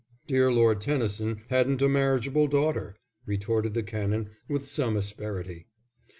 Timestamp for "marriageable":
1.87-2.47